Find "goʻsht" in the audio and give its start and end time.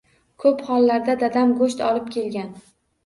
1.63-1.85